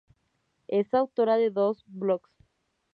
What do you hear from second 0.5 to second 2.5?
Es autora de dos blogs.